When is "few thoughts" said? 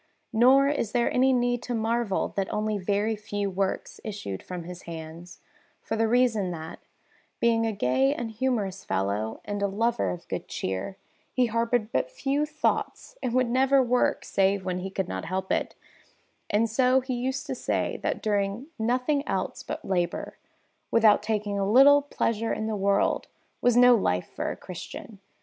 12.09-13.15